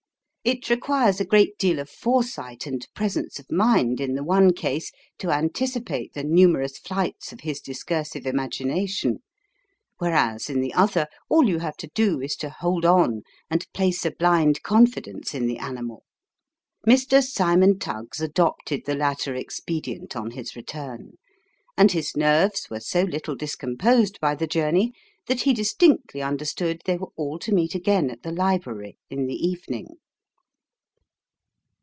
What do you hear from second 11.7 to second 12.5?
to do is, to